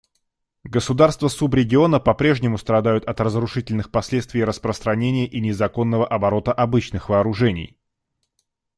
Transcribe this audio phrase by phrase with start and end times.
[0.63, 7.77] Государства субрегиона по-прежнему страдают от разрушительных последствий распространения и незаконного оборота обычных вооружений.